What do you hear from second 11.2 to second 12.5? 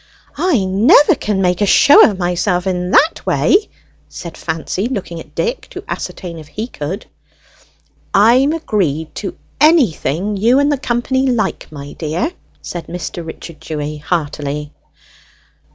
like, my dear!"